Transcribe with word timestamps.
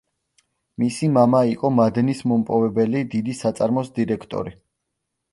მისი 0.83 1.09
მამა 1.17 1.41
იყო 1.49 1.69
მადნის 1.79 2.23
მომპოვებელი 2.31 3.03
დიდი 3.11 3.35
საწარმოს 3.41 3.93
დირექტორი. 3.99 4.55